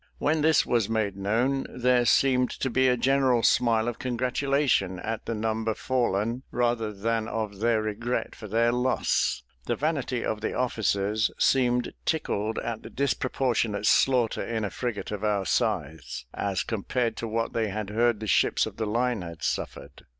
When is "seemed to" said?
2.05-2.71